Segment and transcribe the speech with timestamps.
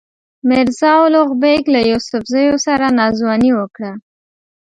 [0.47, 3.91] میرزا الغ بېګ له یوسفزیو سره ناځواني وکړه.